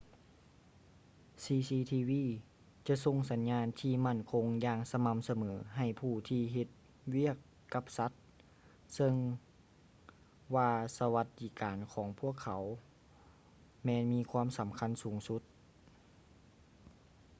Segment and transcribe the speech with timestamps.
[1.43, 2.11] cctv
[2.87, 6.67] ຈະສົ່ງສັນຍານທີ່ໝັ້ນຄົງຢ່າງສະໝ່ຳສະເໝີໃຫ້ຜູ້ທີ່ເຮັດ
[7.15, 7.35] ວຽກ
[7.73, 8.11] ກັບສັດ
[8.93, 9.13] ເຊິ່ງ
[10.55, 12.63] ວ່າສະຫວັດດີການຂອງພວກເຂົາ
[13.85, 15.41] ແມ່ນມີຄວາມສຳຄັນສູງສຸດ